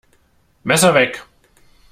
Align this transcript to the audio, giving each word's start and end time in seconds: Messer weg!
Messer 0.63 0.95
weg! 0.95 1.13